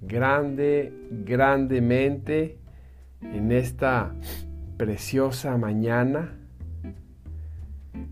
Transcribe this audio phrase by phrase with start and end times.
[0.00, 2.58] grande, grandemente
[3.20, 4.14] en esta
[4.76, 6.34] preciosa mañana.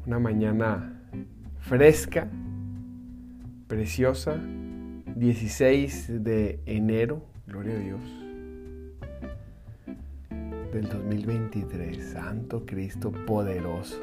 [0.06, 1.02] Una mañana
[1.60, 2.28] fresca,
[3.66, 4.36] preciosa,
[5.16, 8.00] 16 de enero, gloria a Dios,
[10.72, 14.00] del 2023, Santo Cristo poderoso.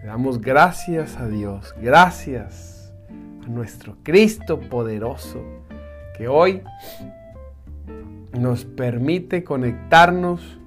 [0.00, 2.92] Le damos gracias a Dios, gracias
[3.44, 5.65] a nuestro Cristo poderoso
[6.16, 6.62] que hoy
[8.38, 10.58] nos permite conectarnos,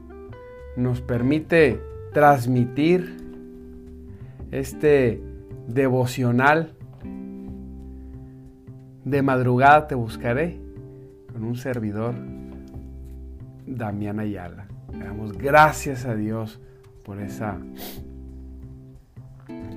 [0.75, 1.80] nos permite
[2.14, 3.17] transmitir
[4.52, 5.22] este
[5.67, 6.73] devocional.
[9.06, 10.59] De madrugada te buscaré
[11.31, 12.13] con un servidor,
[13.66, 14.67] Damián Ayala.
[14.91, 16.59] Le damos gracias a Dios
[17.03, 17.58] por esa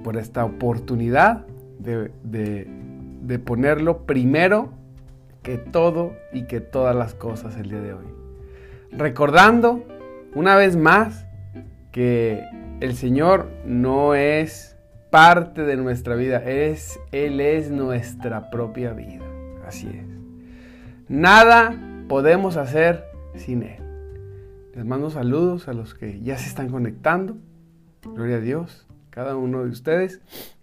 [0.04, 1.46] por esta oportunidad
[1.78, 4.81] de, de ponerlo primero
[5.42, 8.06] que todo y que todas las cosas el día de hoy.
[8.90, 9.84] Recordando
[10.34, 11.26] una vez más
[11.90, 12.44] que
[12.80, 14.76] el Señor no es
[15.10, 19.24] parte de nuestra vida, es, Él es nuestra propia vida.
[19.66, 20.06] Así es.
[21.08, 23.04] Nada podemos hacer
[23.34, 23.82] sin Él.
[24.74, 27.36] Les mando saludos a los que ya se están conectando.
[28.02, 28.86] Gloria a Dios.
[29.10, 30.22] Cada uno de ustedes.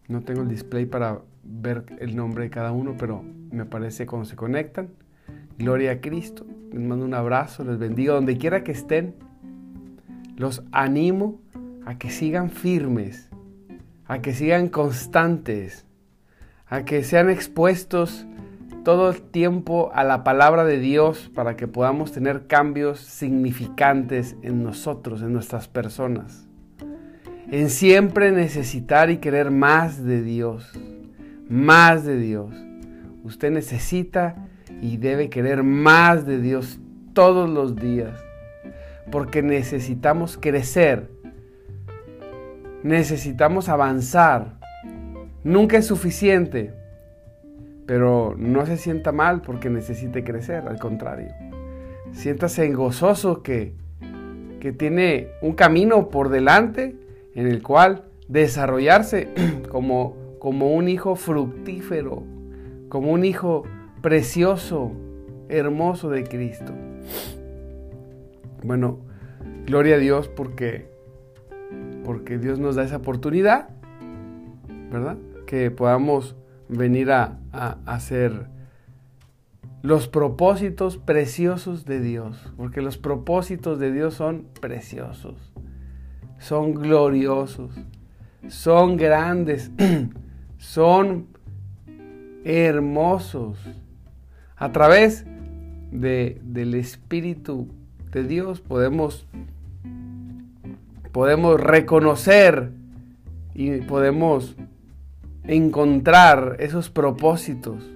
[0.10, 4.28] No tengo el display para ver el nombre de cada uno, pero me parece cuando
[4.28, 4.90] se conectan.
[5.60, 6.48] Gloria a Cristo.
[6.72, 9.14] Les mando un abrazo, les bendigo donde quiera que estén.
[10.36, 11.40] Los animo
[11.86, 13.30] a que sigan firmes,
[14.08, 15.86] a que sigan constantes,
[16.66, 18.26] a que sean expuestos
[18.84, 24.64] todo el tiempo a la palabra de Dios para que podamos tener cambios significantes en
[24.64, 26.49] nosotros, en nuestras personas.
[27.52, 30.78] En siempre necesitar y querer más de Dios
[31.50, 32.52] más de Dios.
[33.24, 34.36] Usted necesita
[34.82, 36.80] y debe querer más de Dios
[37.14, 38.18] todos los días,
[39.12, 41.10] porque necesitamos crecer,
[42.84, 44.60] necesitamos avanzar.
[45.44, 46.72] Nunca es suficiente,
[47.86, 51.34] pero no se sienta mal porque necesite crecer, al contrario.
[52.12, 53.74] Siéntase gozoso que,
[54.60, 56.96] que tiene un camino por delante
[57.40, 59.30] en el cual desarrollarse
[59.72, 62.24] como como un hijo fructífero,
[62.88, 63.64] como un hijo
[64.02, 64.94] precioso,
[65.50, 66.74] hermoso de Cristo.
[68.64, 69.00] Bueno,
[69.66, 70.90] gloria a Dios porque,
[72.06, 73.70] porque Dios nos da esa oportunidad,
[74.90, 75.18] ¿verdad?
[75.46, 76.36] Que podamos
[76.70, 78.48] venir a, a hacer
[79.82, 85.49] los propósitos preciosos de Dios, porque los propósitos de Dios son preciosos,
[86.40, 87.72] son gloriosos,
[88.48, 89.72] son grandes.
[90.58, 91.28] son
[92.44, 93.58] hermosos.
[94.56, 95.26] A través
[95.92, 97.68] de, del Espíritu
[98.12, 99.28] de Dios podemos,
[101.12, 102.72] podemos reconocer
[103.54, 104.56] y podemos
[105.44, 107.90] encontrar esos propósitos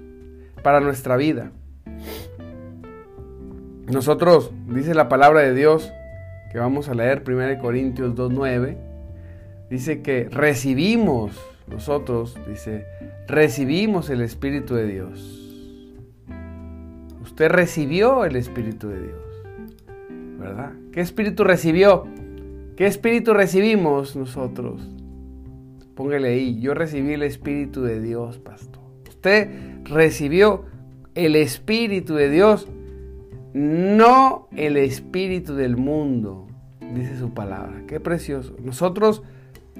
[0.64, 1.52] para nuestra vida.
[3.88, 5.92] Nosotros, dice la palabra de Dios,
[6.54, 8.78] que vamos a leer 1 Corintios 2.9,
[9.72, 11.36] dice que recibimos
[11.68, 12.86] nosotros, dice,
[13.28, 15.40] recibimos el Espíritu de Dios.
[17.24, 19.22] Usted recibió el Espíritu de Dios,
[20.38, 20.74] ¿verdad?
[20.92, 22.06] ¿Qué Espíritu recibió?
[22.78, 24.88] ¿Qué Espíritu recibimos nosotros?
[25.96, 28.84] Póngale ahí, yo recibí el Espíritu de Dios, pastor.
[29.10, 29.50] Usted
[29.86, 30.66] recibió
[31.16, 32.68] el Espíritu de Dios,
[33.54, 36.43] no el Espíritu del mundo,
[36.94, 37.84] dice su palabra.
[37.88, 38.56] Qué precioso.
[38.60, 39.24] Nosotros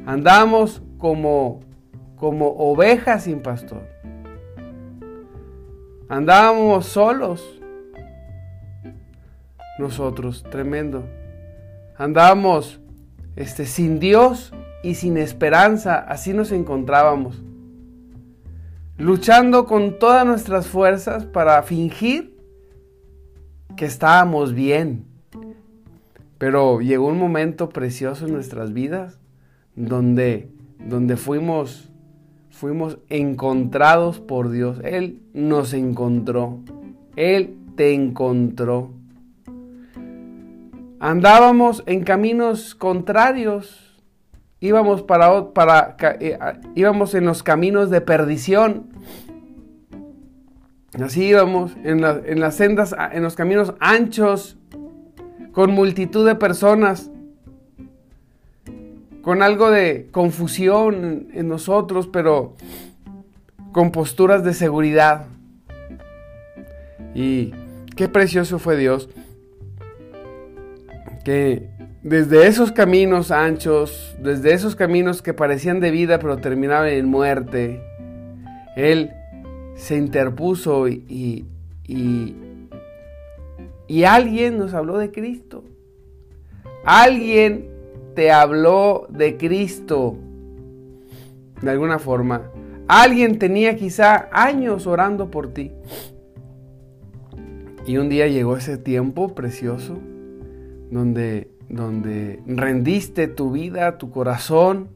[0.06, 1.62] andamos como
[2.24, 3.82] como ovejas sin pastor.
[6.08, 7.60] Andábamos solos.
[9.78, 11.04] Nosotros, tremendo.
[11.98, 12.80] Andábamos
[13.36, 15.98] este, sin Dios y sin esperanza.
[16.00, 17.44] Así nos encontrábamos.
[18.98, 22.38] Luchando con todas nuestras fuerzas para fingir
[23.76, 25.13] que estábamos bien.
[26.44, 29.18] Pero llegó un momento precioso en nuestras vidas
[29.78, 31.90] donde, donde fuimos
[32.50, 34.82] fuimos encontrados por Dios.
[34.84, 36.60] Él nos encontró.
[37.16, 38.92] Él te encontró.
[41.00, 44.04] andábamos en caminos contrarios,
[44.60, 46.38] íbamos, para, para, eh,
[46.76, 48.90] íbamos en los caminos de perdición.
[51.02, 54.58] Así íbamos en, en las sendas, en los caminos anchos,
[55.54, 57.10] con multitud de personas,
[59.22, 62.56] con algo de confusión en nosotros, pero
[63.72, 65.28] con posturas de seguridad.
[67.16, 67.54] Y
[67.96, 69.10] qué precioso fue Dios
[71.24, 71.70] que
[72.02, 77.82] desde esos caminos anchos, desde esos caminos que parecían de vida pero terminaban en muerte,
[78.76, 79.12] Él
[79.76, 81.46] se interpuso y,
[81.88, 82.36] y,
[84.02, 85.64] alguien nos habló de Cristo.
[86.84, 87.70] Alguien
[88.16, 90.18] te habló de Cristo
[91.62, 92.50] de alguna forma.
[92.88, 95.72] Alguien tenía quizá años orando por ti.
[97.86, 99.98] Y un día llegó ese tiempo precioso
[100.92, 104.90] donde, donde rendiste tu vida, tu corazón,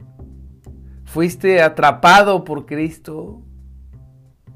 [1.04, 3.42] fuiste atrapado por Cristo,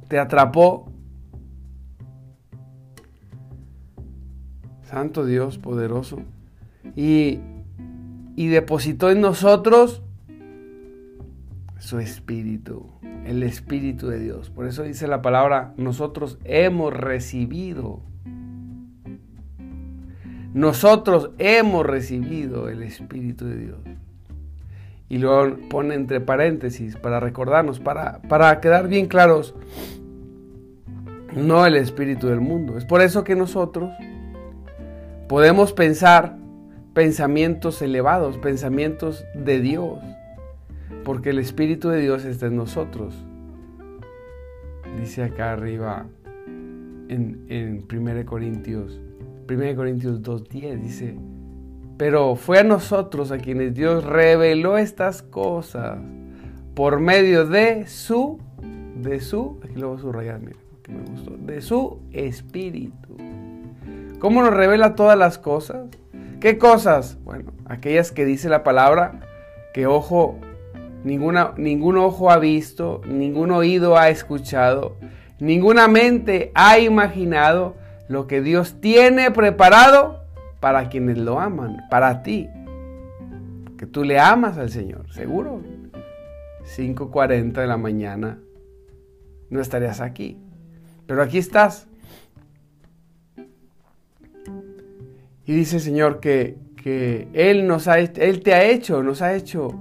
[0.08, 0.91] te atrapó.
[4.92, 6.20] Santo Dios poderoso.
[6.94, 7.40] Y,
[8.36, 10.02] y depositó en nosotros
[11.78, 12.90] su espíritu,
[13.24, 14.50] el espíritu de Dios.
[14.50, 18.02] Por eso dice la palabra, nosotros hemos recibido
[20.52, 23.78] nosotros hemos recibido el Espíritu de Dios.
[25.08, 29.54] Y luego pone entre paréntesis para recordarnos, para, para quedar bien claros,
[31.34, 32.76] no el Espíritu del mundo.
[32.76, 33.90] Es por eso que nosotros
[35.28, 36.36] podemos pensar
[36.94, 39.98] pensamientos elevados, pensamientos de Dios,
[41.04, 43.14] porque el Espíritu de Dios está en nosotros.
[45.00, 46.06] Dice acá arriba
[47.08, 49.00] en, en 1 Corintios
[49.48, 51.16] 1 Corintios 2.10 dice,
[51.96, 55.98] pero fue a nosotros a quienes Dios reveló estas cosas
[56.74, 58.38] por medio de su,
[59.02, 60.52] de su, aquí lo voy a subrayar, me
[61.10, 63.16] gustó, de su espíritu.
[64.22, 65.88] ¿Cómo nos revela todas las cosas?
[66.38, 67.18] ¿Qué cosas?
[67.24, 69.18] Bueno, aquellas que dice la palabra
[69.74, 70.38] que ojo,
[71.02, 74.94] ninguna, ningún ojo ha visto, ningún oído ha escuchado,
[75.40, 77.74] ninguna mente ha imaginado
[78.06, 80.22] lo que Dios tiene preparado
[80.60, 82.48] para quienes lo aman, para ti.
[83.76, 85.62] Que tú le amas al Señor, seguro.
[86.76, 88.38] 5.40 de la mañana
[89.50, 90.38] no estarías aquí.
[91.08, 91.88] Pero aquí estás.
[95.46, 99.74] Y dice Señor que, que Él, nos ha, Él te ha hecho, nos ha hecho.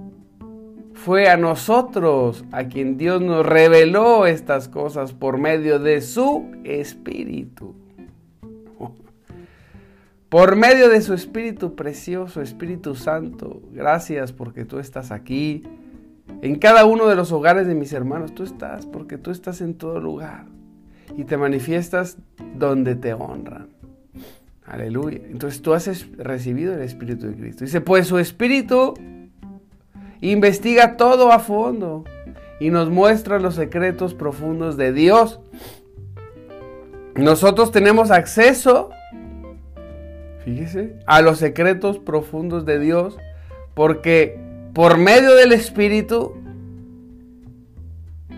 [0.94, 7.74] Fue a nosotros a quien Dios nos reveló estas cosas por medio de su Espíritu
[10.32, 13.62] por medio de su Espíritu precioso, Espíritu Santo.
[13.74, 15.64] Gracias porque tú estás aquí.
[16.42, 19.74] En cada uno de los hogares de mis hermanos, tú estás porque tú estás en
[19.74, 20.46] todo lugar
[21.18, 22.18] y te manifiestas
[22.56, 23.81] donde te honran.
[24.72, 25.20] Aleluya.
[25.30, 27.66] Entonces tú has recibido el Espíritu de Cristo.
[27.66, 28.94] Dice, pues su Espíritu
[30.22, 32.06] investiga todo a fondo
[32.62, 35.42] y nos muestra los secretos profundos de Dios.
[37.16, 38.92] Nosotros tenemos acceso
[40.46, 43.18] fíjese, a los secretos profundos de Dios,
[43.74, 44.40] porque
[44.72, 46.34] por medio del Espíritu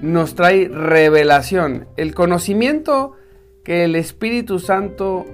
[0.01, 1.85] nos trae revelación.
[1.95, 3.11] El conocimiento
[3.63, 5.27] que el Espíritu Santo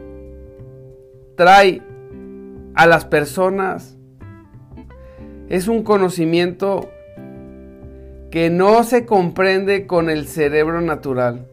[1.39, 1.81] trae
[2.75, 3.96] a las personas
[5.48, 6.89] es un conocimiento
[8.29, 11.48] que no se comprende con el cerebro natural.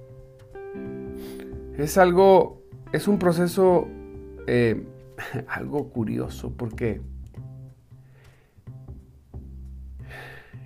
[1.79, 3.87] Es algo, es un proceso
[4.49, 4.85] eh,
[5.47, 7.01] algo curioso porque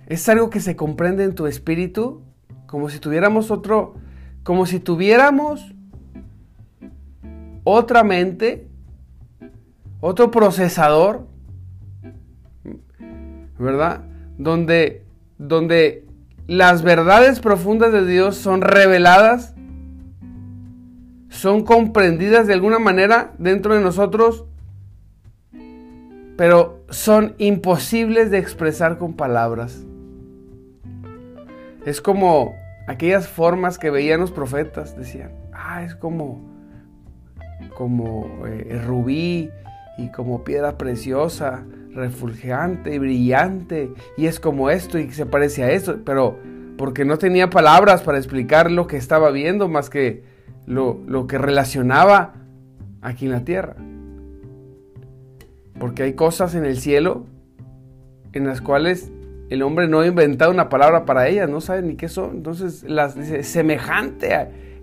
[0.07, 2.23] es algo que se comprende en tu espíritu
[2.65, 3.93] como si tuviéramos otro,
[4.41, 5.75] como si tuviéramos
[7.63, 8.70] otra mente,
[10.01, 11.27] otro procesador,
[13.57, 14.01] ¿verdad?
[14.37, 15.05] Donde,
[15.37, 16.05] donde
[16.47, 19.55] las verdades profundas de Dios son reveladas
[21.31, 24.45] son comprendidas de alguna manera dentro de nosotros,
[26.35, 29.81] pero son imposibles de expresar con palabras.
[31.85, 32.53] Es como
[32.87, 36.41] aquellas formas que veían los profetas, decían, ah, es como,
[37.75, 39.49] como eh, rubí
[39.97, 45.71] y como piedra preciosa, refulgente y brillante, y es como esto y se parece a
[45.71, 46.39] esto, pero
[46.77, 50.23] porque no tenía palabras para explicar lo que estaba viendo más que
[50.65, 52.33] lo, que relacionaba
[53.01, 53.75] aquí en la tierra.
[55.79, 57.25] Porque hay cosas en el cielo
[58.33, 59.11] en las cuales
[59.49, 62.37] el hombre no ha inventado una palabra para ellas, no sabe ni qué son.
[62.37, 64.33] Entonces las dice, semejante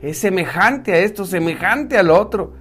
[0.02, 2.52] es semejante a esto, semejante al otro.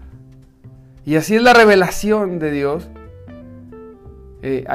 [1.08, 2.90] Y así es la revelación de Dios.
[4.42, 4.66] Eh,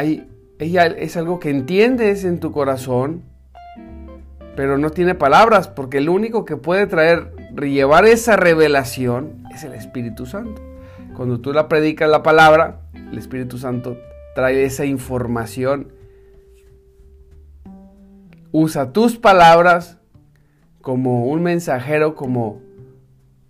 [0.59, 3.23] ella es algo que entiendes en tu corazón,
[4.57, 9.75] pero no tiene palabras, porque el único que puede traer, llevar esa revelación es el
[9.75, 10.63] Espíritu Santo.
[11.15, 13.99] Cuando tú la predicas la palabra, el Espíritu Santo
[14.35, 15.93] trae esa información.
[18.53, 19.99] Usa tus palabras
[20.81, 22.63] como un mensajero, como,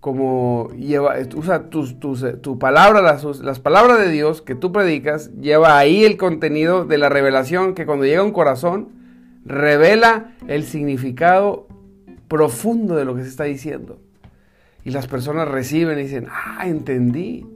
[0.02, 5.78] como lleva, usa tus, tu palabra, las, las palabras de Dios que tú predicas, lleva
[5.78, 8.88] ahí el contenido de la revelación que cuando llega a un corazón,
[9.44, 11.68] revela el significado
[12.26, 14.00] profundo de lo que se está diciendo.
[14.82, 17.47] Y las personas reciben y dicen, ah, entendí.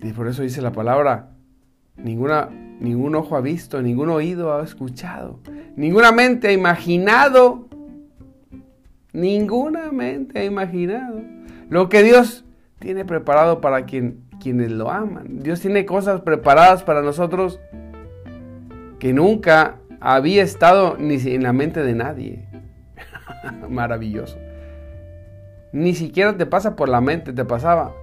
[0.00, 1.30] Y por eso dice la palabra,
[1.96, 5.40] ninguna, ningún ojo ha visto, ningún oído ha escuchado,
[5.74, 7.66] ninguna mente ha imaginado,
[9.12, 11.20] ninguna mente ha imaginado
[11.68, 12.44] lo que Dios
[12.78, 15.40] tiene preparado para quien, quienes lo aman.
[15.40, 17.60] Dios tiene cosas preparadas para nosotros
[18.98, 22.48] que nunca había estado ni en la mente de nadie.
[23.68, 24.38] Maravilloso.
[25.72, 27.94] Ni siquiera te pasa por la mente, te pasaba.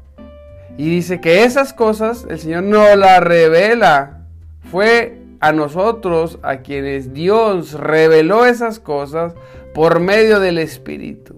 [0.78, 4.26] Y dice que esas cosas el Señor no las revela.
[4.72, 9.36] Fue a nosotros a quienes Dios reveló esas cosas
[9.77, 11.36] por medio del Espíritu.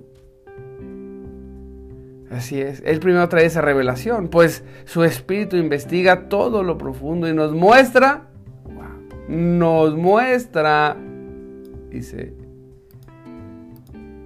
[2.32, 7.34] Así es, Él primero trae esa revelación, pues su Espíritu investiga todo lo profundo y
[7.34, 8.30] nos muestra
[9.28, 10.96] nos muestra,
[11.92, 12.34] dice,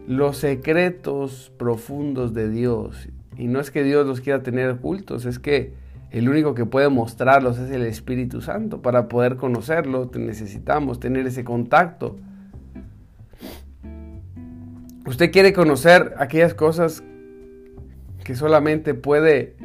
[0.05, 3.10] los secretos profundos de Dios.
[3.36, 5.74] Y no es que Dios los quiera tener ocultos, es que
[6.12, 8.84] el único que puede mostrarlos es el Espíritu Santo.
[8.84, 12.15] Para poder conocerlo necesitamos tener ese contacto.
[15.05, 17.03] Usted quiere conocer aquellas cosas
[18.24, 19.55] que solamente puede,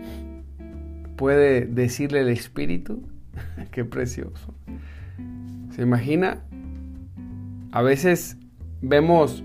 [1.17, 3.03] puede decirle el Espíritu.
[3.71, 4.55] Qué precioso.
[5.75, 6.43] ¿Se imagina?
[7.71, 8.37] A veces
[8.81, 9.45] vemos,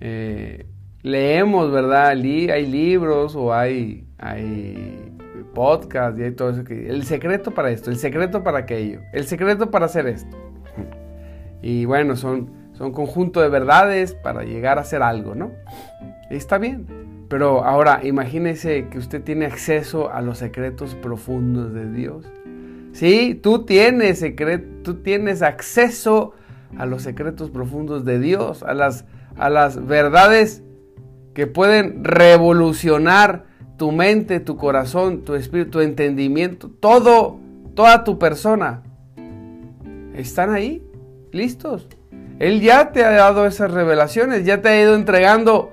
[0.00, 0.66] eh,
[1.02, 2.08] leemos, ¿verdad?
[2.08, 5.14] hay libros o hay, hay
[5.54, 6.64] podcasts y hay todo eso.
[6.68, 10.36] El secreto para esto, el secreto para aquello, el secreto para hacer esto.
[11.62, 15.52] Y bueno, son, son conjunto de verdades para llegar a hacer algo, ¿no?
[16.30, 16.86] está bien.
[17.28, 22.26] Pero ahora imagínese que usted tiene acceso a los secretos profundos de Dios.
[22.92, 24.24] Sí, tú tienes,
[24.82, 26.34] tú tienes acceso
[26.76, 29.04] a los secretos profundos de Dios, a las,
[29.36, 30.62] a las verdades
[31.32, 37.40] que pueden revolucionar tu mente, tu corazón, tu espíritu, tu entendimiento, todo,
[37.74, 38.82] toda tu persona.
[40.14, 40.86] Están ahí,
[41.32, 41.88] listos.
[42.38, 45.72] Él ya te ha dado esas revelaciones, ya te ha ido entregando,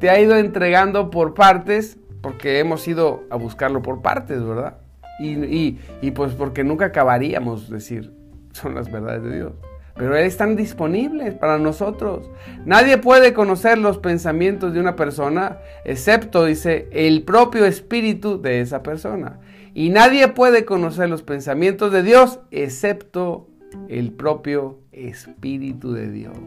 [0.00, 4.78] te ha ido entregando por partes, porque hemos ido a buscarlo por partes, ¿verdad?
[5.20, 5.78] Y,
[6.14, 8.12] pues porque nunca acabaríamos decir,
[8.52, 9.52] son las verdades de Dios.
[9.94, 12.30] Pero están disponibles para nosotros.
[12.64, 18.82] Nadie puede conocer los pensamientos de una persona, excepto, dice, el propio espíritu de esa
[18.82, 19.38] persona.
[19.74, 23.48] Y nadie puede conocer los pensamientos de Dios, excepto
[23.88, 26.38] el propio espíritu de Dios.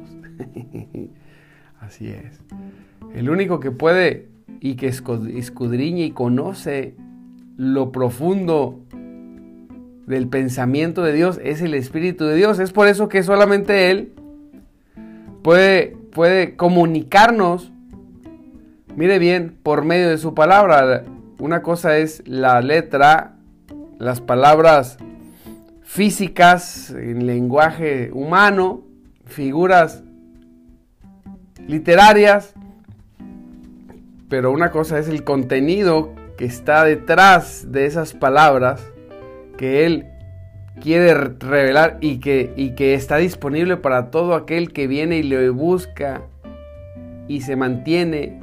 [1.79, 2.39] Así es.
[3.13, 4.27] El único que puede
[4.59, 6.95] y que escudriña y conoce
[7.57, 8.79] lo profundo
[10.07, 12.59] del pensamiento de Dios es el Espíritu de Dios.
[12.59, 14.13] Es por eso que solamente Él
[15.41, 17.71] puede, puede comunicarnos,
[18.95, 21.03] mire bien, por medio de su palabra.
[21.39, 23.35] Una cosa es la letra,
[23.99, 24.97] las palabras
[25.85, 28.83] físicas en lenguaje humano,
[29.25, 30.03] figuras
[31.67, 32.53] literarias,
[34.27, 38.85] pero una cosa es el contenido que está detrás de esas palabras
[39.57, 40.07] que Él
[40.81, 45.49] quiere revelar y que, y que está disponible para todo aquel que viene y le
[45.49, 46.23] busca
[47.27, 48.39] y se mantiene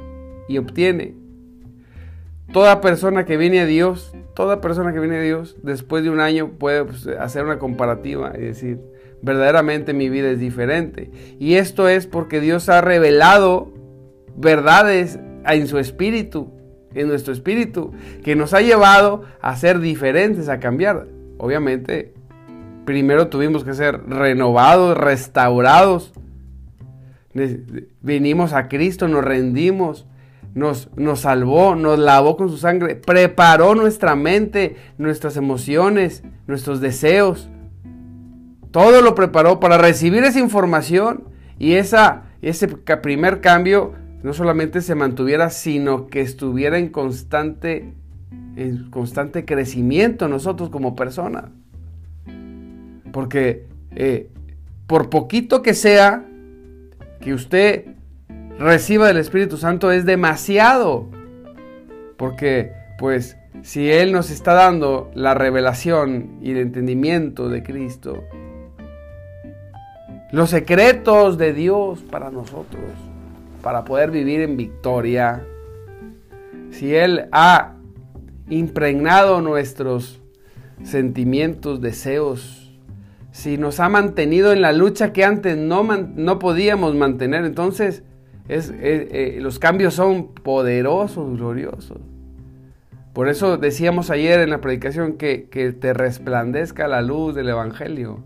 [0.47, 1.22] y obtiene.
[2.51, 6.19] Toda persona que viene a Dios, toda persona que viene a Dios, después de un
[6.19, 8.79] año puede pues, hacer una comparativa y decir,
[9.21, 11.09] verdaderamente mi vida es diferente.
[11.39, 13.73] Y esto es porque Dios ha revelado
[14.35, 16.51] verdades en su espíritu
[16.95, 21.07] en nuestro espíritu, que nos ha llevado a ser diferentes, a cambiar.
[21.37, 22.13] Obviamente,
[22.85, 26.13] primero tuvimos que ser renovados, restaurados.
[28.01, 30.05] Venimos a Cristo, nos rendimos,
[30.53, 37.49] nos, nos salvó, nos lavó con su sangre, preparó nuestra mente, nuestras emociones, nuestros deseos.
[38.71, 41.25] Todo lo preparó para recibir esa información
[41.59, 43.93] y esa, ese primer cambio
[44.23, 47.93] no solamente se mantuviera, sino que estuviera en constante,
[48.55, 51.45] en constante crecimiento nosotros como personas.
[53.11, 54.29] Porque eh,
[54.87, 56.25] por poquito que sea
[57.21, 57.85] que usted
[58.59, 61.07] reciba del Espíritu Santo es demasiado.
[62.17, 68.23] Porque, pues, si Él nos está dando la revelación y el entendimiento de Cristo,
[70.31, 72.83] los secretos de Dios para nosotros,
[73.61, 75.45] para poder vivir en victoria,
[76.71, 77.75] si Él ha
[78.49, 80.21] impregnado nuestros
[80.83, 82.71] sentimientos, deseos,
[83.31, 88.03] si nos ha mantenido en la lucha que antes no, no podíamos mantener, entonces
[88.47, 91.99] es, eh, los cambios son poderosos, gloriosos.
[93.13, 95.47] Por eso decíamos ayer en la predicación que,
[95.79, 98.23] te resplandezca la luz del Evangelio.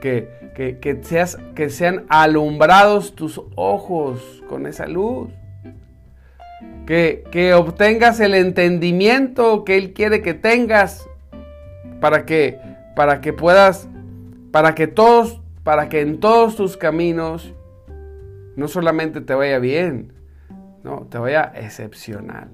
[0.00, 5.30] Que, que, que, seas, que sean alumbrados tus ojos con esa luz.
[6.84, 11.08] Que, que obtengas el entendimiento que Él quiere que tengas
[12.00, 12.58] para que,
[12.96, 13.88] para que puedas,
[14.50, 17.54] para que todos, para que en todos tus caminos
[18.60, 20.12] no solamente te vaya bien,
[20.84, 22.50] no, te vaya excepcional.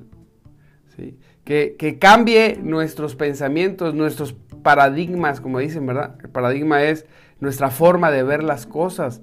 [0.96, 1.18] ¿sí?
[1.42, 4.32] Que, que, cambie nuestros pensamientos, nuestros
[4.62, 6.16] paradigmas, como dicen, ¿verdad?
[6.22, 7.06] El paradigma es
[7.40, 9.20] nuestra forma de ver las cosas.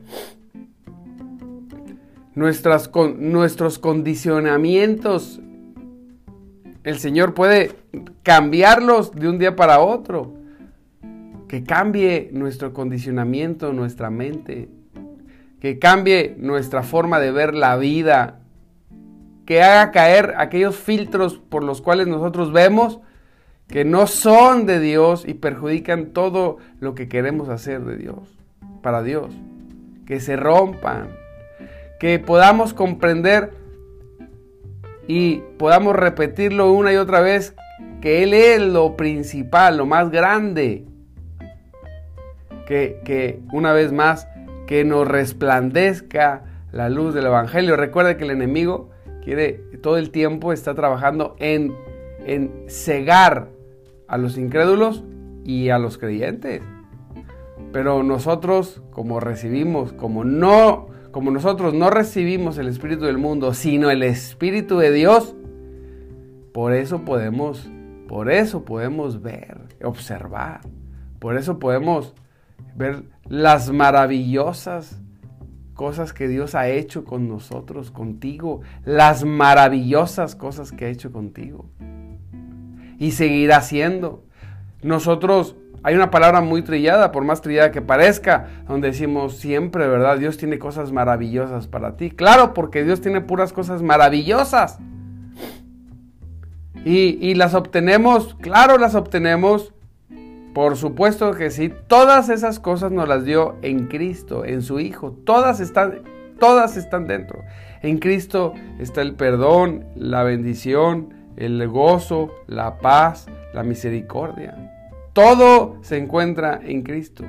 [2.35, 5.39] Nuestras, con, nuestros condicionamientos.
[6.83, 7.71] El Señor puede
[8.23, 10.33] cambiarlos de un día para otro.
[11.47, 14.67] Que cambie nuestro condicionamiento, nuestra mente
[15.63, 18.41] que cambie nuestra forma de ver la vida,
[19.45, 22.99] que haga caer aquellos filtros por los cuales nosotros vemos
[23.69, 28.37] que no son de Dios y perjudican todo lo que queremos hacer de Dios,
[28.81, 29.33] para Dios,
[30.05, 31.07] que se rompan,
[31.97, 33.53] que podamos comprender
[35.07, 37.55] y podamos repetirlo una y otra vez,
[38.01, 40.83] que Él es lo principal, lo más grande,
[42.67, 44.27] que, que una vez más
[44.67, 47.75] que nos resplandezca la luz del Evangelio.
[47.75, 48.89] Recuerda que el enemigo
[49.23, 51.73] quiere todo el tiempo está trabajando en,
[52.25, 53.49] en cegar
[54.07, 55.03] a los incrédulos
[55.43, 56.61] y a los creyentes.
[57.71, 63.89] Pero nosotros, como recibimos, como no, como nosotros no recibimos el espíritu del mundo, sino
[63.89, 65.35] el espíritu de Dios,
[66.53, 67.69] por eso podemos,
[68.07, 70.61] por eso podemos ver, observar.
[71.19, 72.13] Por eso podemos
[72.75, 74.99] ver las maravillosas
[75.73, 81.69] cosas que Dios ha hecho con nosotros, contigo, las maravillosas cosas que ha hecho contigo.
[82.99, 84.23] Y seguirá haciendo.
[84.81, 90.17] Nosotros, hay una palabra muy trillada, por más trillada que parezca, donde decimos siempre, ¿verdad?
[90.17, 92.11] Dios tiene cosas maravillosas para ti.
[92.11, 94.79] Claro, porque Dios tiene puras cosas maravillosas.
[96.85, 99.73] Y, y las obtenemos, claro, las obtenemos
[100.53, 105.17] por supuesto que sí, todas esas cosas nos las dio en Cristo, en su Hijo.
[105.25, 106.03] Todas están,
[106.39, 107.43] todas están dentro.
[107.81, 114.71] En Cristo está el perdón, la bendición, el gozo, la paz, la misericordia.
[115.13, 117.23] Todo se encuentra en Cristo.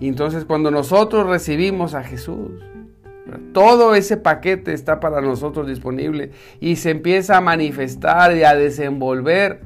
[0.00, 2.62] Y entonces cuando nosotros recibimos a Jesús,
[3.52, 9.62] todo ese paquete está para nosotros disponible y se empieza a manifestar y a desenvolver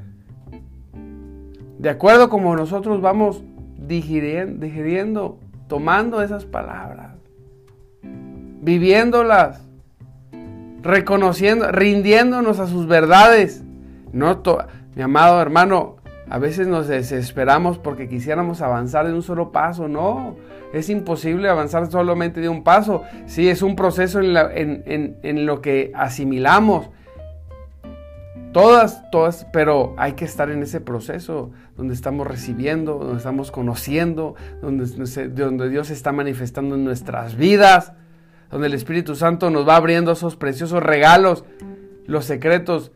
[1.83, 3.43] de acuerdo como nosotros vamos
[3.77, 7.17] digiriendo, digiriendo, tomando esas palabras,
[8.01, 9.59] viviéndolas,
[10.81, 13.65] reconociendo, rindiéndonos a sus verdades.
[14.13, 14.41] No
[14.95, 15.97] mi amado hermano,
[16.29, 19.89] a veces nos desesperamos porque quisiéramos avanzar de un solo paso.
[19.89, 20.37] No,
[20.71, 23.03] es imposible avanzar solamente de un paso.
[23.25, 26.89] Sí, es un proceso en, en lo que asimilamos,
[28.53, 34.35] Todas, todas, pero hay que estar en ese proceso donde estamos recibiendo, donde estamos conociendo,
[34.61, 34.85] donde,
[35.29, 37.93] donde Dios está manifestando en nuestras vidas,
[38.51, 41.43] donde el Espíritu Santo nos va abriendo esos preciosos regalos,
[42.05, 42.91] los secretos,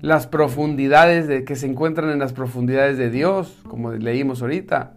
[0.00, 4.94] las profundidades de, que se encuentran en las profundidades de Dios, como leímos ahorita.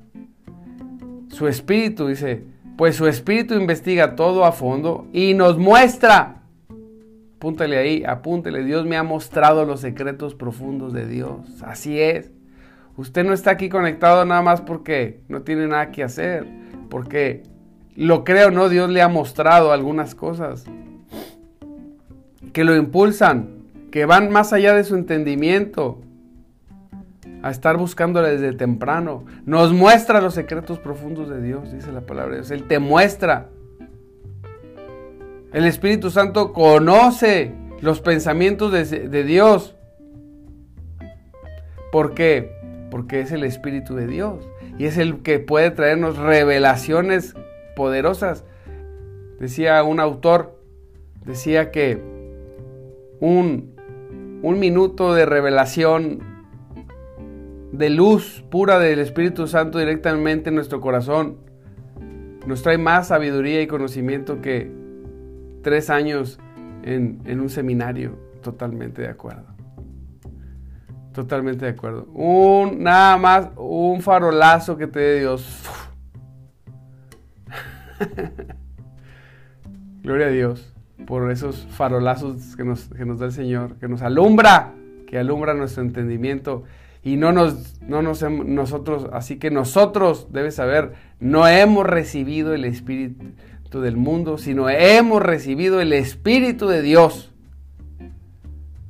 [1.29, 2.43] Su Espíritu dice,
[2.75, 6.34] pues su Espíritu investiga todo a fondo y nos muestra
[7.45, 8.63] Apúntale ahí, apúntele.
[8.63, 11.62] Dios me ha mostrado los secretos profundos de Dios.
[11.62, 12.31] Así es.
[12.97, 16.47] Usted no está aquí conectado nada más porque no tiene nada que hacer.
[16.89, 17.43] Porque
[17.95, 18.67] lo creo, ¿no?
[18.67, 20.65] Dios le ha mostrado algunas cosas.
[22.51, 23.49] que lo impulsan,
[23.91, 26.01] que van más allá de su entendimiento,
[27.43, 29.23] a estar buscándole desde temprano.
[29.45, 32.49] Nos muestra los secretos profundos de Dios, dice la palabra de Dios.
[32.49, 33.49] Él te muestra.
[35.55, 39.73] El Espíritu Santo conoce los pensamientos de, Dios.
[41.93, 42.51] ¿Por qué?
[42.91, 44.45] Porque es el Espíritu de Dios.
[44.77, 47.35] Y es el que puede traernos revelaciones
[47.77, 48.43] poderosas.
[49.39, 50.59] Decía un autor,
[51.23, 52.01] decía que
[53.21, 53.77] un,
[54.41, 56.19] un minuto de revelación
[57.71, 61.37] de luz pura del Espíritu Santo directamente en nuestro corazón
[62.45, 64.83] nos trae más sabiduría y conocimiento que
[65.65, 66.39] tres años
[66.84, 68.19] en, un seminario.
[68.43, 69.47] Totalmente de acuerdo.
[71.12, 72.06] Totalmente de acuerdo.
[72.13, 75.63] Un, nada más, un farolazo que te dé Dios.
[80.04, 80.71] Gloria a Dios
[81.08, 84.71] por esos farolazos que nos, que nos da el Señor, que nos alumbra,
[85.08, 86.63] que alumbra nuestro entendimiento
[87.01, 92.65] y no nos, no nos nosotros, así que nosotros, debes saber, no hemos recibido el
[92.65, 93.34] Espíritu
[93.81, 97.31] del mundo, sino hemos recibido el Espíritu de Dios.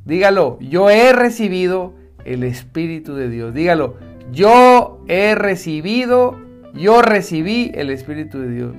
[0.05, 1.93] Dígalo, yo he recibido
[2.25, 3.53] el Espíritu de Dios.
[3.53, 3.95] Dígalo,
[4.31, 6.39] yo he recibido,
[6.73, 8.75] yo recibí el Espíritu de Dios.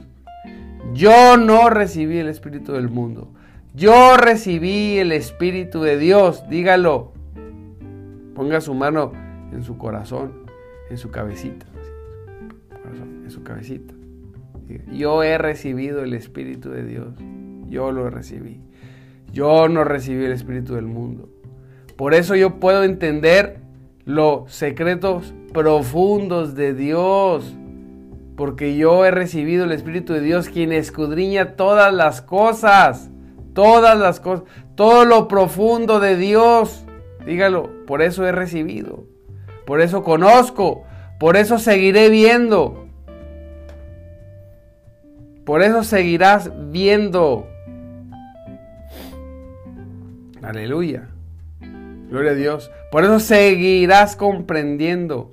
[0.95, 3.33] Yo no recibí el Espíritu del mundo.
[3.75, 6.45] Yo recibí el Espíritu de Dios.
[6.49, 7.13] Dígalo.
[8.35, 9.13] Ponga su mano
[9.53, 10.45] en su corazón,
[10.91, 11.67] en su cabecita,
[13.25, 13.96] en su cabecita.
[14.93, 17.15] Yo he recibido el Espíritu de Dios,
[17.69, 18.61] yo lo recibí.
[19.33, 21.29] Yo no recibí el Espíritu del mundo.
[21.97, 23.59] Por eso yo puedo entender
[24.05, 27.55] los secretos profundos de Dios.
[28.37, 33.11] Porque yo he recibido el Espíritu de Dios, quien escudriña todas las cosas.
[33.55, 34.45] Todas las cosas.
[34.75, 36.85] Todo lo profundo de Dios.
[37.25, 39.05] Dígalo, por eso he recibido.
[39.67, 40.85] Por eso conozco.
[41.19, 42.86] Por eso seguiré viendo.
[45.47, 47.47] Por eso seguirás viendo.
[50.43, 51.09] Aleluya.
[52.11, 52.71] Gloria a Dios.
[52.91, 55.33] Por eso seguirás comprendiendo.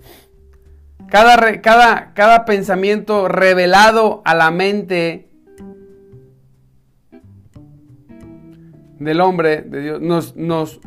[1.09, 5.29] Cada, cada, cada pensamiento revelado a la mente
[8.99, 10.79] del hombre, de Dios, nos, nos,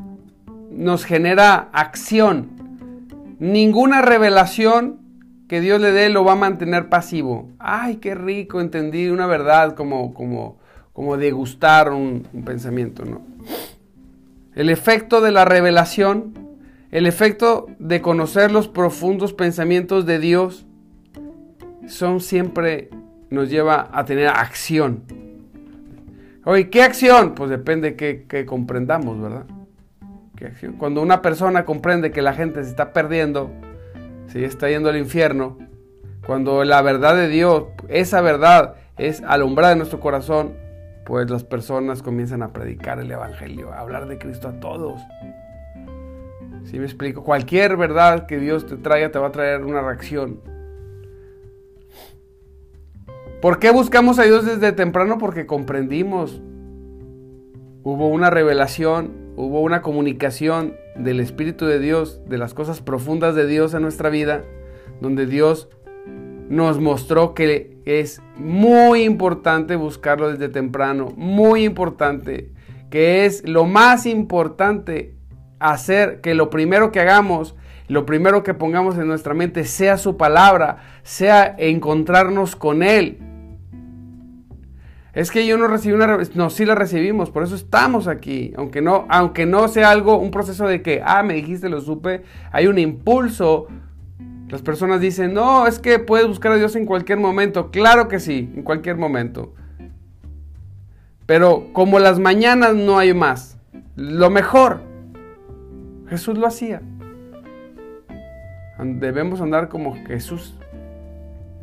[0.71, 2.57] nos genera acción
[3.41, 5.06] ninguna revelación
[5.48, 7.50] que Dios le dé lo va a mantener pasivo.
[7.59, 10.59] Ay, qué rico, entendí una verdad como, como,
[10.92, 13.22] como degustar un, un pensamiento, ¿no?
[14.54, 16.32] El efecto de la revelación,
[16.90, 20.66] el efecto de conocer los profundos pensamientos de Dios,
[21.87, 22.88] son siempre,
[23.30, 25.02] nos lleva a tener acción.
[26.44, 27.35] Oye, ¿qué acción?
[27.35, 29.46] Pues depende que, que comprendamos, ¿verdad?
[30.78, 33.50] Cuando una persona comprende que la gente se está perdiendo,
[34.29, 35.59] se está yendo al infierno,
[36.27, 40.55] cuando la verdad de Dios, esa verdad es alumbrada en nuestro corazón,
[41.05, 45.01] pues las personas comienzan a predicar el Evangelio, a hablar de Cristo a todos.
[46.65, 47.23] Si me explico?
[47.23, 50.41] Cualquier verdad que Dios te traiga te va a traer una reacción.
[53.41, 55.19] ¿Por qué buscamos a Dios desde temprano?
[55.19, 56.43] Porque comprendimos.
[57.85, 63.46] Hubo una revelación, hubo una comunicación del Espíritu de Dios, de las cosas profundas de
[63.46, 64.42] Dios en nuestra vida,
[65.01, 65.68] donde Dios
[66.49, 72.51] nos mostró que es muy importante buscarlo desde temprano, muy importante,
[72.90, 75.14] que es lo más importante
[75.59, 77.57] hacer, que lo primero que hagamos,
[77.88, 83.18] lo primero que pongamos en nuestra mente sea su palabra, sea encontrarnos con Él,
[85.16, 88.83] es que yo no recibí una no sí la recibimos, por eso estamos aquí, aunque
[88.83, 92.66] no aunque no sea algo un proceso de que ah, me dijiste, lo supe, hay
[92.66, 93.66] un impulso.
[94.50, 98.20] Las personas dicen, "No, es que puedes buscar a Dios en cualquier momento." Claro que
[98.20, 99.55] sí, en cualquier momento.
[101.24, 103.59] Pero como las mañanas no hay más,
[103.96, 104.83] lo mejor
[106.11, 106.83] Jesús lo hacía.
[108.79, 110.59] Debemos andar como Jesús,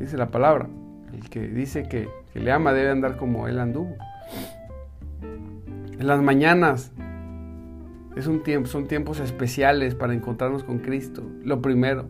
[0.00, 0.66] dice la palabra,
[1.12, 3.96] el que dice que que le ama debe andar como él anduvo.
[5.98, 6.92] En las mañanas
[8.16, 11.22] es un tiempo, son tiempos especiales para encontrarnos con Cristo.
[11.44, 12.06] Lo primero.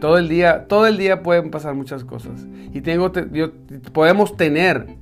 [0.00, 2.48] Todo el día, todo el día pueden pasar muchas cosas.
[2.72, 3.12] Y tengo,
[3.92, 4.96] podemos tener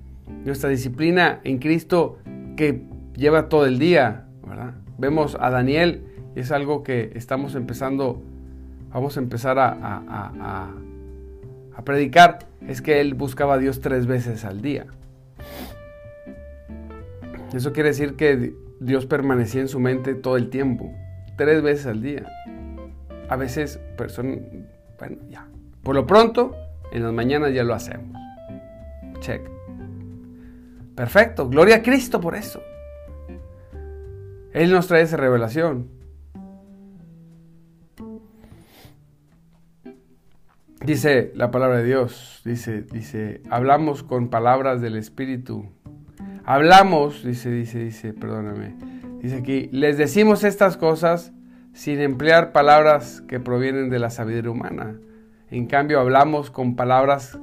[0.44, 2.18] nuestra disciplina en Cristo
[2.56, 2.82] que
[3.16, 4.26] lleva todo el día.
[4.98, 8.22] Vemos a Daniel es algo que estamos empezando,
[8.92, 10.70] vamos a empezar a
[11.85, 14.87] predicar es que él buscaba a Dios tres veces al día.
[17.53, 20.93] Eso quiere decir que Dios permanecía en su mente todo el tiempo,
[21.37, 22.27] tres veces al día.
[23.29, 24.38] A veces, personas,
[24.99, 25.49] bueno, ya.
[25.83, 26.55] Por lo pronto,
[26.93, 28.16] en las mañanas ya lo hacemos.
[29.21, 29.43] Check.
[30.95, 32.62] Perfecto, gloria a Cristo por eso.
[34.53, 35.99] Él nos trae esa revelación.
[40.85, 45.66] Dice la palabra de Dios, dice, dice, hablamos con palabras del Espíritu.
[46.47, 48.77] Hablamos, dice, dice, dice, perdóname.
[49.21, 51.35] Dice aquí, les decimos estas cosas
[51.75, 54.99] sin emplear palabras que provienen de la sabiduría humana.
[55.51, 57.38] En cambio, hablamos con palabras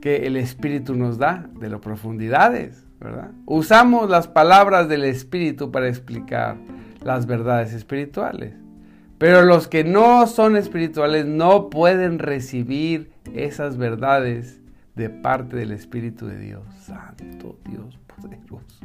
[0.00, 3.30] que el Espíritu nos da, de las profundidades, ¿verdad?
[3.46, 6.56] Usamos las palabras del Espíritu para explicar
[7.02, 8.63] las verdades espirituales.
[9.18, 14.60] Pero los que no son espirituales no pueden recibir esas verdades
[14.96, 16.62] de parte del Espíritu de Dios.
[16.80, 18.84] Santo Dios poderoso.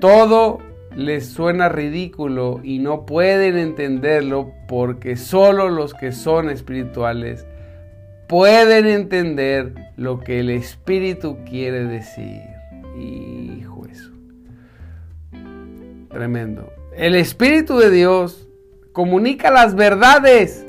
[0.00, 0.58] Todo
[0.96, 7.46] les suena ridículo y no pueden entenderlo porque solo los que son espirituales
[8.28, 12.42] pueden entender lo que el Espíritu quiere decir.
[12.96, 14.10] Hijo eso.
[16.10, 16.72] Tremendo.
[16.96, 18.46] El Espíritu de Dios
[18.92, 20.64] comunica las verdades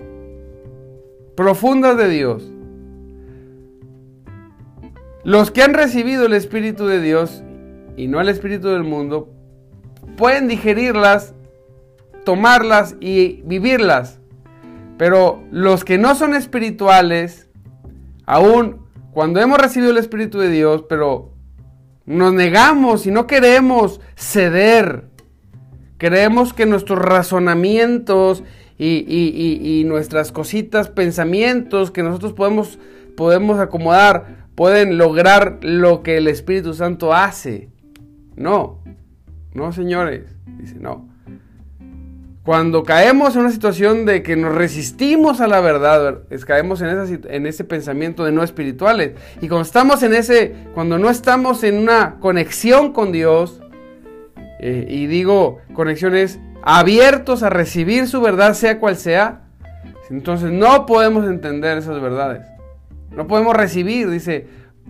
[1.35, 2.51] profundas de Dios.
[5.23, 7.43] Los que han recibido el Espíritu de Dios
[7.95, 9.29] y no el Espíritu del mundo
[10.17, 11.35] pueden digerirlas,
[12.23, 14.19] tomarlas y vivirlas.
[14.97, 17.49] Pero los que no son espirituales,
[18.25, 21.29] aún cuando hemos recibido el Espíritu de Dios, pero
[22.05, 25.14] nos negamos y no queremos ceder,
[26.05, 28.43] creemos que nuestros razonamientos
[28.77, 32.77] y, nuestras cositas, pensamientos que nosotros podemos,
[33.17, 37.69] podemos acomodar, pueden lograr lo que el Espíritu Santo hace.
[38.35, 38.83] No,
[39.55, 40.25] no, señores.
[40.59, 41.09] Dice, no.
[42.43, 47.47] Cuando caemos en una situación de que nos resistimos a la verdad, caemos en, en
[47.47, 49.13] ese pensamiento de no espirituales.
[49.41, 53.63] Y cuando estamos en ese, cuando no estamos en una conexión con Dios,
[54.59, 59.41] eh, y digo conexiones abiertos a recibir su verdad, sea cual sea,
[60.09, 62.45] entonces no podemos entender esas verdades.
[63.11, 64.47] No podemos recibir, dice,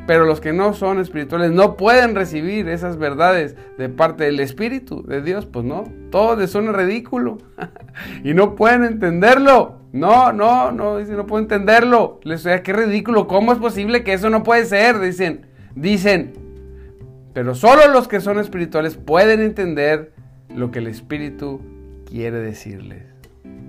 [0.08, 5.04] pero los que no son espirituales no pueden recibir esas verdades de parte del Espíritu
[5.04, 5.46] de Dios.
[5.46, 7.38] Pues no, todo les suena ridículo.
[8.24, 9.80] y no pueden entenderlo.
[9.94, 12.20] No, no, no, dicen, no puedo entenderlo.
[12.24, 13.28] Les sea, qué ridículo.
[13.28, 15.00] ¿Cómo es posible que eso no puede ser?
[15.00, 16.45] Dicen, dicen.
[17.36, 20.14] Pero solo los que son espirituales pueden entender
[20.48, 21.62] lo que el Espíritu
[22.10, 23.04] quiere decirles.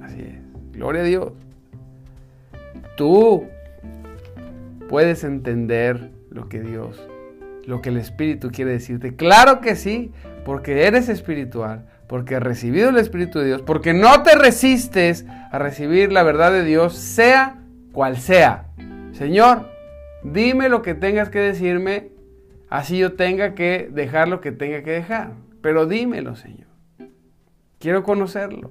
[0.05, 0.39] Así es.
[0.73, 1.33] Gloria a Dios.
[2.97, 3.45] Tú
[4.89, 7.09] puedes entender lo que Dios,
[7.65, 9.17] lo que el Espíritu quiere decirte.
[9.17, 10.13] Claro que sí,
[10.45, 15.59] porque eres espiritual, porque has recibido el Espíritu de Dios, porque no te resistes a
[15.59, 17.59] recibir la verdad de Dios, sea
[17.91, 18.69] cual sea.
[19.11, 19.69] Señor,
[20.23, 22.15] dime lo que tengas que decirme,
[22.69, 25.33] así yo tenga que dejar lo que tenga que dejar.
[25.61, 26.69] Pero dímelo, Señor.
[27.79, 28.71] Quiero conocerlo.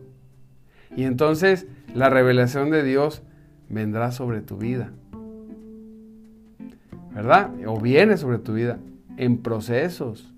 [0.95, 3.21] Y entonces la revelación de Dios
[3.69, 4.91] vendrá sobre tu vida.
[7.15, 7.51] ¿verdad?
[7.65, 8.77] O viene sobre tu vida
[9.15, 10.33] en procesos,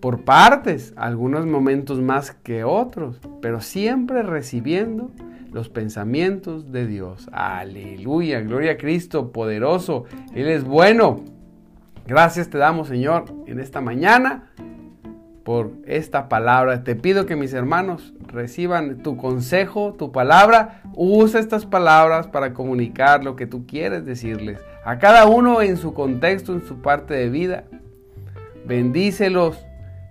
[0.00, 5.10] por partes, algunos momentos más que otros, pero siempre recibiendo
[5.52, 7.28] los pensamientos de Dios.
[7.32, 11.24] Aleluya, gloria a Cristo, poderoso, Él es bueno.
[12.06, 14.50] Gracias te damos, Señor, en esta mañana
[15.44, 16.84] por esta palabra.
[16.84, 20.82] Te pido que mis hermanos reciban tu consejo, tu palabra.
[20.94, 24.60] Usa estas palabras para comunicar lo que tú quieres decirles.
[24.84, 27.64] A cada uno en su contexto, en su parte de vida.
[28.66, 29.64] Bendícelos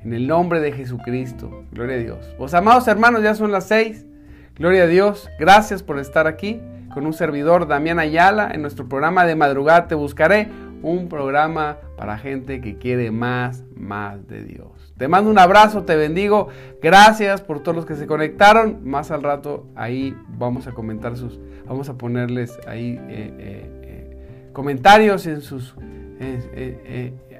[0.04, 1.64] en el nombre de Jesucristo.
[1.72, 2.36] Gloria a Dios.
[2.38, 4.06] Vos amados hermanos, ya son las seis.
[4.56, 5.30] Gloria a Dios.
[5.40, 6.62] Gracias por estar aquí
[6.94, 10.50] con un servidor, Damián Ayala, en nuestro programa de madrugada Te Buscaré.
[10.84, 14.94] Un programa para gente que quiere más, más de Dios.
[14.98, 16.50] Te mando un abrazo, te bendigo.
[16.82, 18.80] Gracias por todos los que se conectaron.
[18.84, 24.50] Más al rato ahí vamos a comentar sus, vamos a ponerles ahí eh, eh, eh,
[24.54, 25.76] comentarios en sus,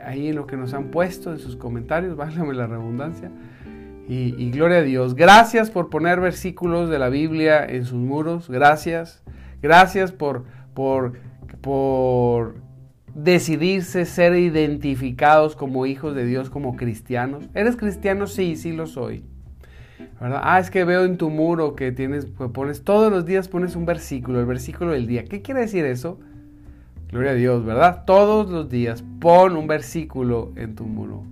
[0.04, 3.32] ahí en lo que nos han puesto, en sus comentarios, válgame la redundancia.
[4.14, 5.16] Y, gloria a Dios.
[5.16, 8.50] Gracias por poner versículos de la Biblia en sus muros.
[8.50, 9.24] Gracias.
[9.62, 10.44] Gracias por,
[10.74, 11.14] por,
[11.62, 12.56] por
[13.16, 17.46] decidirse ser identificados como hijos de Dios, como cristianos.
[17.54, 18.28] ¿Eres cristiano?
[18.28, 19.24] Sí, sí lo soy.
[20.20, 20.42] ¿Verdad?
[20.44, 23.78] Ah, es que veo en tu muro que tienes, pues pones todos los días pones
[23.78, 25.24] un versículo, el versículo del día.
[25.24, 26.20] ¿Qué quiere decir eso?
[27.14, 28.04] Gloria a Dios, ¿verdad?
[28.06, 31.24] Todos los días pon un versículo en tu muro.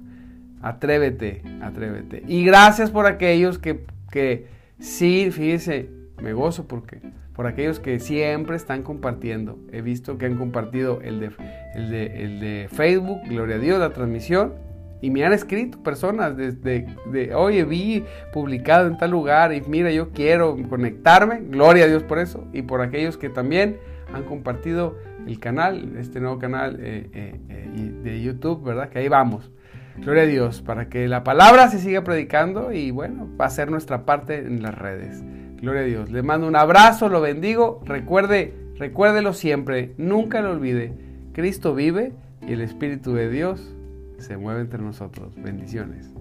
[0.62, 2.24] Atrévete, atrévete.
[2.28, 4.48] Y gracias por aquellos que, que
[4.80, 5.90] sí, fíjese,
[6.22, 7.00] me gozo porque
[7.34, 9.58] por aquellos que siempre están compartiendo.
[9.72, 11.32] He visto que han compartido el de,
[11.74, 14.56] el de, el de Facebook, Gloria a Dios, la transmisión.
[15.02, 19.90] Y me han escrito personas desde, de, oye, vi publicado en tal lugar y mira,
[19.92, 21.40] yo quiero conectarme.
[21.50, 22.46] Gloria a Dios por eso.
[22.52, 23.78] Y por aquellos que también
[24.14, 28.90] han compartido el canal, este nuevo canal eh, eh, eh, de YouTube, ¿verdad?
[28.90, 29.50] Que ahí vamos.
[29.98, 33.70] Gloria a Dios, para que la palabra se siga predicando y bueno, va a ser
[33.70, 35.24] nuestra parte en las redes.
[35.62, 36.12] Gloria a Dios.
[36.12, 37.82] Le mando un abrazo, lo bendigo.
[37.86, 40.94] Recuerde, recuérdelo siempre, nunca lo olvide.
[41.34, 42.14] Cristo vive
[42.48, 43.76] y el Espíritu de Dios
[44.18, 45.34] se mueve entre nosotros.
[45.36, 46.14] Bendiciones.